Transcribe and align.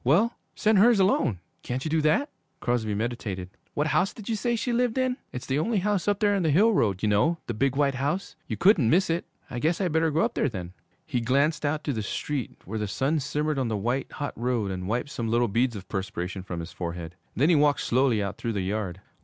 'Well, 0.03 0.35
send 0.55 0.79
hers 0.79 0.99
alone. 0.99 1.41
Can't 1.61 1.85
you 1.85 1.91
do 1.91 2.01
that?' 2.01 2.31
Crosby 2.59 2.95
meditated. 2.95 3.51
'What 3.75 3.85
house 3.89 4.15
did 4.15 4.27
you 4.27 4.35
say 4.35 4.55
she 4.55 4.73
lived 4.73 4.97
in?' 4.97 5.17
'It's 5.31 5.45
the 5.45 5.59
only 5.59 5.77
house 5.77 6.07
up 6.07 6.19
there 6.19 6.33
on 6.33 6.41
the 6.41 6.49
hill 6.49 6.73
road. 6.73 7.03
You 7.03 7.09
know! 7.09 7.37
The 7.45 7.53
big, 7.53 7.75
white 7.75 7.93
house. 7.93 8.35
You 8.47 8.57
couldn't 8.57 8.89
miss 8.89 9.11
it.' 9.11 9.27
'I 9.51 9.59
guess 9.59 9.79
I 9.79 9.89
better 9.89 10.09
go 10.09 10.21
up 10.21 10.33
there 10.33 10.49
then.' 10.49 10.73
He 11.05 11.21
glanced 11.21 11.65
out 11.67 11.83
to 11.83 11.93
the 11.93 12.01
street, 12.01 12.59
where 12.65 12.79
the 12.79 12.87
sun 12.87 13.19
simmered 13.19 13.59
on 13.59 13.67
the 13.67 13.77
white, 13.77 14.11
hot 14.13 14.33
road, 14.35 14.71
and 14.71 14.87
wiped 14.87 15.09
some 15.11 15.27
little 15.29 15.47
beads 15.47 15.75
of 15.75 15.87
perspiration 15.87 16.41
from 16.41 16.61
his 16.61 16.71
forehead. 16.71 17.13
Then 17.35 17.49
he 17.49 17.55
walked 17.55 17.81
slowly 17.81 18.23
out 18.23 18.39
through 18.39 18.53
the 18.53 18.61
yard. 18.63 19.01